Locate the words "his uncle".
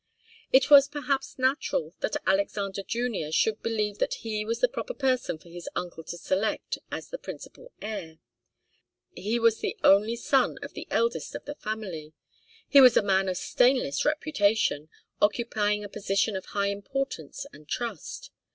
5.49-6.03